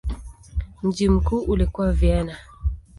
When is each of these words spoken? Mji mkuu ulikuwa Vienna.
Mji 0.83 1.09
mkuu 1.09 1.39
ulikuwa 1.39 1.91
Vienna. 1.93 2.37